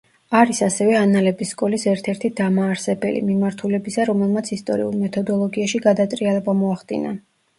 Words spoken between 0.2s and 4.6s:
არის ასევე ანალების სკოლის ერთ-ერთი დამაარსებელი, მიმართულებისა, რომელმაც